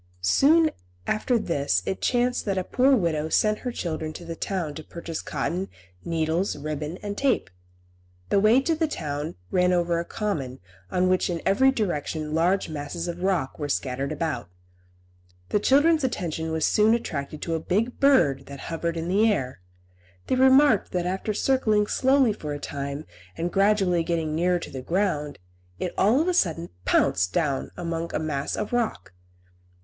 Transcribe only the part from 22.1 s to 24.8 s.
for a time, and gradually getting nearer to